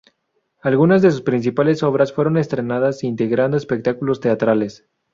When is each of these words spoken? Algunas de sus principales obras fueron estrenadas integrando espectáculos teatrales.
Algunas 0.63 1.03
de 1.03 1.11
sus 1.11 1.21
principales 1.21 1.83
obras 1.83 2.11
fueron 2.11 2.37
estrenadas 2.37 3.03
integrando 3.03 3.55
espectáculos 3.55 4.19
teatrales. 4.19 4.87